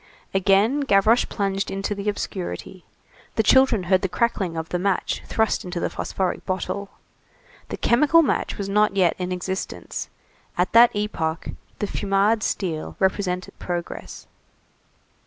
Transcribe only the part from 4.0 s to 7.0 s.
the crackling of the match thrust into the phosphoric bottle.